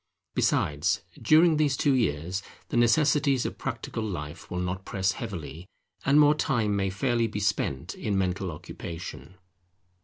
Besides, 0.33 1.01
during 1.21 1.57
these 1.57 1.77
two 1.77 1.93
years, 1.93 2.41
the 2.69 2.75
necessities 2.75 3.45
of 3.45 3.59
practical 3.59 4.01
life 4.01 4.49
will 4.49 4.57
not 4.57 4.83
press 4.83 5.11
heavily, 5.11 5.67
and 6.03 6.19
more 6.19 6.33
time 6.33 6.75
may 6.75 6.89
fairly 6.89 7.27
be 7.27 7.39
spent 7.39 7.93
in 7.93 8.17
mental 8.17 8.49
occupation. 8.49 9.35